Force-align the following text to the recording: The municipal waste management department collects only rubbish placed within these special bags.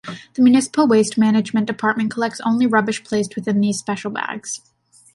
The 0.33 0.41
municipal 0.41 0.87
waste 0.87 1.15
management 1.15 1.67
department 1.67 2.09
collects 2.09 2.41
only 2.43 2.65
rubbish 2.65 3.03
placed 3.03 3.35
within 3.35 3.61
these 3.61 3.77
special 3.77 4.09
bags. 4.09 4.61